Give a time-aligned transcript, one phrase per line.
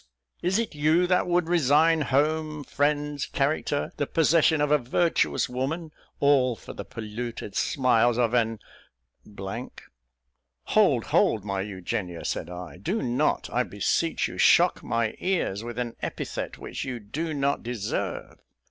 [0.41, 5.91] is it you that would resign home, friends, character, the possession of a virtuous woman,
[6.19, 8.57] all, for the polluted smiles of an"
[10.65, 11.03] "Hold!
[11.05, 11.45] hold!
[11.45, 16.57] my Eugenia," said I; "do not, I beseech you, shock my ears with an epithet
[16.57, 18.39] which you do not deserve!